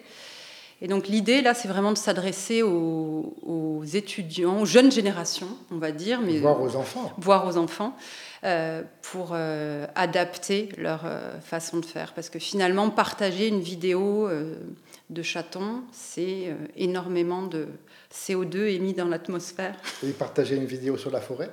Et 0.83 0.87
donc 0.87 1.07
l'idée, 1.07 1.41
là, 1.41 1.53
c'est 1.53 1.69
vraiment 1.69 1.93
de 1.93 1.97
s'adresser 1.97 2.61
aux, 2.61 3.83
étudiants, 3.93 4.59
aux 4.59 4.65
jeunes 4.65 4.91
générations, 4.91 5.47
on 5.71 5.77
va 5.77 5.93
dire. 5.93 6.19
Mais, 6.21 6.39
voire 6.39 6.61
aux 6.61 6.75
enfants. 6.75 7.13
Voire 7.17 7.47
aux 7.47 7.55
enfants, 7.55 7.95
euh, 8.43 8.81
pour 9.01 9.29
euh, 9.31 9.87
adapter 9.95 10.67
leur 10.77 11.03
euh, 11.05 11.39
façon 11.39 11.77
de 11.77 11.85
faire. 11.85 12.11
Parce 12.13 12.29
que 12.29 12.37
finalement, 12.37 12.89
partager 12.89 13.47
une 13.47 13.61
vidéo 13.61 14.29
de 15.09 15.21
chaton, 15.21 15.83
c'est 15.93 16.53
énormément 16.75 17.43
de 17.43 17.69
CO2 18.13 18.67
émis 18.75 18.93
dans 18.93 19.07
l'atmosphère. 19.07 19.75
Et 20.05 20.11
partager 20.11 20.57
une 20.57 20.65
vidéo 20.65 20.97
sur 20.97 21.11
la 21.11 21.21
forêt 21.21 21.49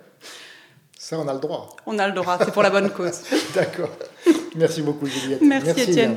ça, 0.98 1.18
on 1.18 1.26
a 1.26 1.32
le 1.32 1.40
droit. 1.40 1.74
On 1.86 1.98
a 1.98 2.06
le 2.06 2.12
droit, 2.12 2.36
c'est 2.44 2.52
pour 2.52 2.62
la 2.62 2.68
bonne 2.68 2.90
cause. 2.90 3.22
D'accord. 3.54 3.88
Merci 4.54 4.82
beaucoup, 4.82 5.06
Juliette. 5.06 5.40
Merci, 5.40 5.80
Étienne. 5.80 6.16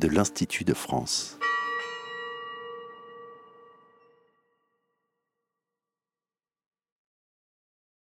De 0.00 0.08
l'Institut 0.08 0.64
de 0.64 0.74
France. 0.74 1.39